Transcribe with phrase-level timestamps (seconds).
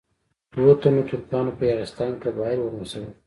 [0.53, 3.07] دوه تنه ترکان په یاغستان کې قبایل ولمسول.